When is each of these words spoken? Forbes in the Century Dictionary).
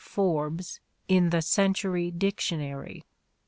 Forbes 0.03 0.79
in 1.07 1.29
the 1.29 1.43
Century 1.43 2.09
Dictionary). 2.09 3.03